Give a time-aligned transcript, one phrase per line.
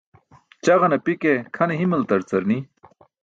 [0.63, 2.57] Ćaġan api ke kʰane himaltar car ni.